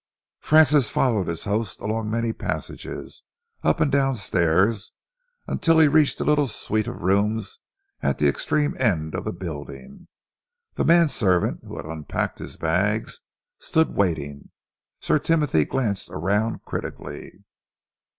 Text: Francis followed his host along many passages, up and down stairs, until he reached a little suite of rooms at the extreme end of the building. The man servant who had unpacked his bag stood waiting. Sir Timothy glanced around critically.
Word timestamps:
Francis 0.39 0.89
followed 0.89 1.27
his 1.27 1.43
host 1.43 1.79
along 1.79 2.09
many 2.09 2.33
passages, 2.33 3.21
up 3.61 3.79
and 3.79 3.91
down 3.91 4.15
stairs, 4.15 4.93
until 5.45 5.77
he 5.77 5.87
reached 5.87 6.19
a 6.19 6.23
little 6.23 6.47
suite 6.47 6.87
of 6.87 7.03
rooms 7.03 7.59
at 8.01 8.17
the 8.17 8.27
extreme 8.27 8.75
end 8.79 9.13
of 9.13 9.25
the 9.25 9.31
building. 9.31 10.07
The 10.73 10.85
man 10.85 11.07
servant 11.07 11.59
who 11.65 11.77
had 11.77 11.85
unpacked 11.85 12.39
his 12.39 12.57
bag 12.57 13.11
stood 13.59 13.89
waiting. 13.93 14.49
Sir 14.99 15.19
Timothy 15.19 15.65
glanced 15.65 16.09
around 16.09 16.63
critically. 16.65 17.43